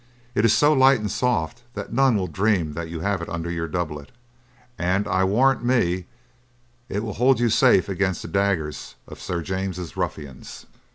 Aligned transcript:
It 0.33 0.45
is 0.45 0.51
so 0.53 0.73
light 0.73 0.99
and 0.99 1.11
soft 1.11 1.61
that 1.75 1.93
none 1.93 2.17
will 2.17 2.25
dream 2.25 2.73
that 2.73 2.89
you 2.89 3.01
have 3.01 3.21
it 3.21 3.29
under 3.29 3.51
your 3.51 3.67
doublet, 3.67 4.09
and 4.75 5.07
I 5.07 5.23
warrant 5.23 5.63
me 5.63 6.07
it 6.89 7.03
will 7.03 7.13
hold 7.13 7.39
you 7.39 7.49
safe 7.49 7.87
against 7.87 8.23
the 8.23 8.27
daggers 8.27 8.95
of 9.07 9.21
Sir 9.21 9.43
James's 9.43 9.95
ruffians." 9.95 10.65